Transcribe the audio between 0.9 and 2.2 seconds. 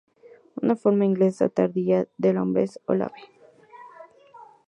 inglesa tardía